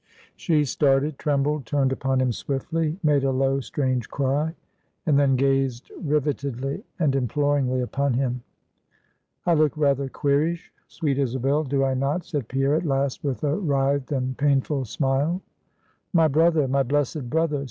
[0.35, 4.55] She started, trembled, turned upon him swiftly, made a low, strange cry,
[5.05, 8.41] and then gazed rivetedly and imploringly upon him.
[9.45, 13.55] "I look rather queerish, sweet Isabel, do I not?" said Pierre at last with a
[13.55, 15.39] writhed and painful smile.
[16.13, 17.59] "My brother, my blessed brother!